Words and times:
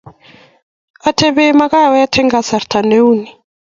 Atepe 1.07 1.45
makawet 1.59 2.13
eng 2.19 2.31
kasarta 2.33 2.79
ne 2.81 2.97
uu 3.05 3.15
ni 3.21 3.29